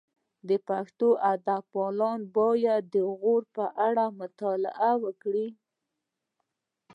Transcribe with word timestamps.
د 0.47 0.49
پښتو 0.67 1.07
ادب 1.33 1.63
مینه 1.73 1.97
وال 1.97 2.21
باید 2.37 2.83
د 2.93 2.95
غور 3.19 3.43
په 3.55 3.65
اړه 3.87 4.05
مطالعه 4.21 4.91
وکړي 5.03 5.47